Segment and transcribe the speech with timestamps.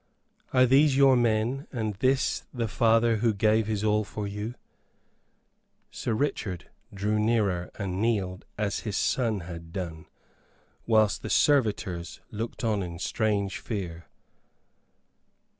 [0.51, 4.55] Are these your men, and this the father who gave his all for you?"
[5.91, 10.07] Sir Richard drew nearer and kneeled as his son had done,
[10.87, 14.07] whilst the servitors looked on in strange fear.